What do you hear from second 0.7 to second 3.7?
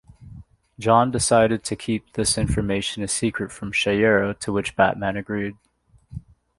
John decided to keep this information a secret